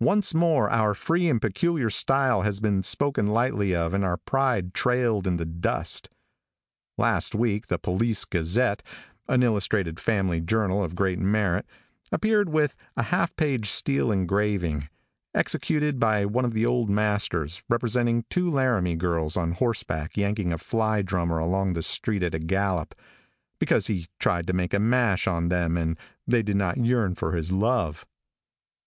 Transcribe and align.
Once 0.00 0.32
more 0.32 0.70
our 0.70 0.94
free 0.94 1.28
and 1.28 1.42
peculiar 1.42 1.90
style 1.90 2.40
has 2.40 2.60
been 2.60 2.82
spoken 2.82 3.26
lightly 3.26 3.74
of 3.74 3.92
and 3.92 4.06
our 4.06 4.16
pride 4.16 4.72
trailed 4.72 5.26
in 5.26 5.36
the 5.36 5.44
dust. 5.44 6.08
Last 6.96 7.34
week 7.34 7.66
the 7.66 7.78
Police 7.78 8.24
Gazette, 8.24 8.82
an 9.28 9.42
illustrated 9.42 10.00
family 10.00 10.40
journal 10.40 10.82
of 10.82 10.94
great 10.94 11.18
merit, 11.18 11.66
appeared 12.10 12.48
with 12.48 12.78
a 12.96 13.02
half 13.02 13.36
page 13.36 13.68
steel 13.68 14.10
engraving, 14.10 14.88
executed 15.34 16.00
by 16.00 16.24
one 16.24 16.46
of 16.46 16.54
the 16.54 16.64
old 16.64 16.88
masters, 16.88 17.62
representing 17.68 18.24
two 18.30 18.48
Laramie 18.50 18.96
girls 18.96 19.36
on 19.36 19.52
horseback 19.52 20.16
yanking 20.16 20.54
a 20.54 20.56
fly 20.56 21.02
drummer 21.02 21.38
along 21.38 21.74
the 21.74 21.82
street 21.82 22.22
at 22.22 22.34
a 22.34 22.38
gallop, 22.38 22.94
because 23.58 23.88
he 23.88 24.06
tried 24.18 24.46
to 24.46 24.54
make 24.54 24.72
a 24.72 24.80
mash 24.80 25.26
on 25.26 25.50
them 25.50 25.76
and 25.76 25.98
they 26.26 26.42
did 26.42 26.56
not 26.56 26.78
yearn 26.78 27.14
for 27.14 27.32
his 27.32 27.52
love. 27.52 28.06